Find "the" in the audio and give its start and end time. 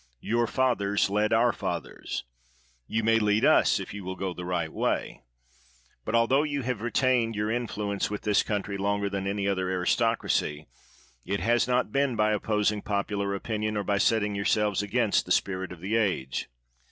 4.33-4.43, 15.27-15.31, 15.81-15.95